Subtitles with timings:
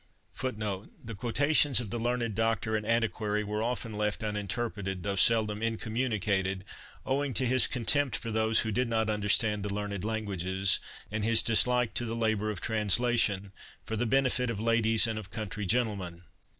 [0.41, 6.63] The quotations of the learned doctor and antiquary were often left uninterpreted, though seldom incommunicated,
[7.05, 10.79] owing to his contempt for those who did not understand the learned languages,
[11.11, 13.51] and his dislike to the labour of translation,
[13.85, 16.23] for the benefit of ladies and of country gentlemen.